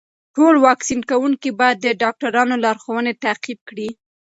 [0.35, 3.89] ټول واکسین کوونکي باید د ډاکټرانو لارښوونې تعقیب کړي.